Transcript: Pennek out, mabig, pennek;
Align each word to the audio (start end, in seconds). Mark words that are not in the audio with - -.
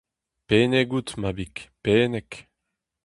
Pennek 0.47 0.89
out, 0.95 1.09
mabig, 1.21 1.55
pennek; 1.83 2.31